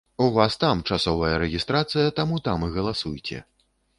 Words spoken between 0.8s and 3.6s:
часовая рэгістрацыя, таму там і галасуйце.